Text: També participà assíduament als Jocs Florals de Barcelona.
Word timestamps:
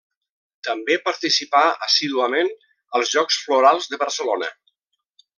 També 0.67 0.95
participà 1.09 1.59
assíduament 1.87 2.49
als 2.99 3.11
Jocs 3.17 3.37
Florals 3.43 3.91
de 3.93 4.01
Barcelona. 4.05 4.49